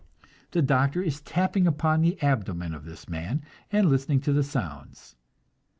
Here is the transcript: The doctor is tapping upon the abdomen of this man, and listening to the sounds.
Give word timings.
The 0.49 0.63
doctor 0.63 1.03
is 1.03 1.21
tapping 1.21 1.67
upon 1.67 2.01
the 2.01 2.19
abdomen 2.23 2.73
of 2.73 2.85
this 2.85 3.07
man, 3.07 3.43
and 3.71 3.87
listening 3.87 4.19
to 4.21 4.33
the 4.33 4.41
sounds. 4.41 5.15